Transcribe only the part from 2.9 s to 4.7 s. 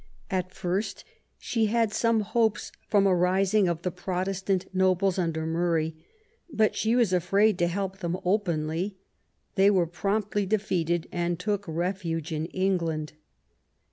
a rising of the Protes tant